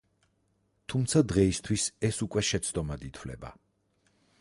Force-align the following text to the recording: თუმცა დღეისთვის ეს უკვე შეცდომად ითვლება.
თუმცა 0.93 1.21
დღეისთვის 1.33 1.85
ეს 2.11 2.25
უკვე 2.27 2.47
შეცდომად 2.51 3.09
ითვლება. 3.13 3.57